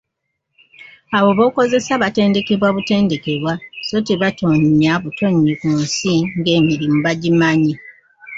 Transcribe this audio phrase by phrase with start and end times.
[1.17, 3.53] Abo b'okozesa baatendekebwa butendekebwa
[3.87, 7.73] so tebaatonya butonyi ku nsi ng'emirimu bagimanyi!